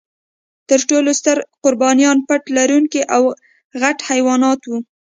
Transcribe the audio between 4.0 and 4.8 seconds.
حیوانات و.